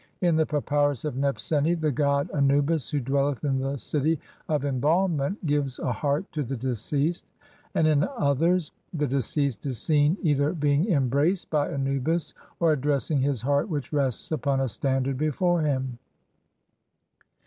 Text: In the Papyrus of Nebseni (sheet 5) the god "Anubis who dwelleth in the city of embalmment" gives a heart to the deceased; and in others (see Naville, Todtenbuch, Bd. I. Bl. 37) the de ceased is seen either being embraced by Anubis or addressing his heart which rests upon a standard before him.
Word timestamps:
In 0.21 0.35
the 0.35 0.47
Papyrus 0.47 1.05
of 1.05 1.13
Nebseni 1.13 1.67
(sheet 1.67 1.75
5) 1.75 1.81
the 1.81 1.91
god 1.91 2.31
"Anubis 2.33 2.89
who 2.89 2.99
dwelleth 2.99 3.43
in 3.45 3.59
the 3.59 3.77
city 3.77 4.19
of 4.49 4.65
embalmment" 4.65 5.45
gives 5.45 5.77
a 5.77 5.91
heart 5.91 6.25
to 6.31 6.41
the 6.41 6.57
deceased; 6.57 7.31
and 7.75 7.85
in 7.85 8.05
others 8.05 8.11
(see 8.15 8.17
Naville, 8.17 8.17
Todtenbuch, 8.17 8.31
Bd. 8.31 8.65
I. 8.65 8.65
Bl. 8.65 8.99
37) 8.99 8.99
the 8.99 9.07
de 9.15 9.21
ceased 9.21 9.65
is 9.67 9.77
seen 9.79 10.17
either 10.23 10.53
being 10.53 10.89
embraced 10.89 11.49
by 11.51 11.69
Anubis 11.69 12.33
or 12.59 12.73
addressing 12.73 13.19
his 13.19 13.43
heart 13.43 13.69
which 13.69 13.93
rests 13.93 14.31
upon 14.31 14.59
a 14.59 14.67
standard 14.67 15.19
before 15.19 15.61
him. 15.61 15.99